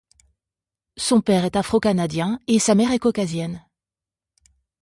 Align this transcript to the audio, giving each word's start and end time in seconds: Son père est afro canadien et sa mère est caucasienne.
Son 0.97 1.21
père 1.21 1.45
est 1.45 1.55
afro 1.55 1.79
canadien 1.79 2.39
et 2.47 2.57
sa 2.57 2.73
mère 2.73 2.91
est 2.91 2.97
caucasienne. 2.97 3.63